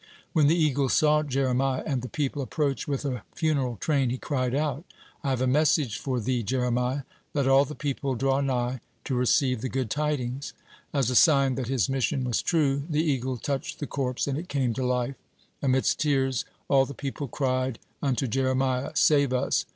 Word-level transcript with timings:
When 0.33 0.47
the 0.47 0.55
eagle 0.57 0.89
saw 0.89 1.21
Jeremiah 1.21 1.83
and 1.85 2.01
the 2.01 2.09
people 2.09 2.41
approach 2.41 2.87
with 2.87 3.05
a 3.05 3.21
funeral 3.35 3.75
train, 3.75 4.09
he 4.09 4.17
cried 4.17 4.55
out: 4.55 4.83
"I 5.23 5.29
have 5.29 5.41
a 5.41 5.45
message 5.45 5.99
for 5.99 6.19
thee, 6.19 6.41
Jeremiah. 6.41 7.03
Let 7.35 7.47
all 7.47 7.65
the 7.65 7.75
people 7.75 8.15
draw 8.15 8.41
nigh 8.41 8.79
to 9.03 9.13
receive 9.13 9.61
the 9.61 9.69
good 9.69 9.91
tidings." 9.91 10.53
As 10.91 11.11
a 11.11 11.15
sign 11.15 11.53
that 11.53 11.67
his 11.67 11.87
mission 11.87 12.23
was 12.23 12.41
true, 12.41 12.81
the 12.89 13.03
eagle 13.03 13.37
touched 13.37 13.77
the 13.77 13.85
corpse, 13.85 14.25
and 14.25 14.39
it 14.39 14.49
came 14.49 14.73
to 14.73 14.83
life. 14.83 15.13
Amidst 15.61 15.99
tears 15.99 16.45
all 16.67 16.87
the 16.87 16.95
people 16.95 17.27
cried 17.27 17.77
unto 18.01 18.25
Jeremiah: 18.25 18.93
"Save 18.95 19.31
us! 19.33 19.65